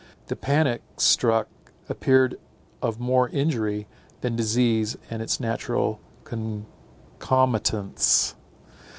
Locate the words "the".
0.29-0.35